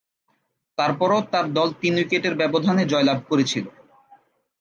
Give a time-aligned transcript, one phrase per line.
[0.77, 3.65] তারপরও তার দল তিন উইকেটের ব্যবধানে জয়লাভ করেছিল।